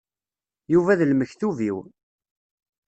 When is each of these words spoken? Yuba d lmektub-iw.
Yuba 0.73 0.99
d 0.99 1.01
lmektub-iw. 1.05 1.77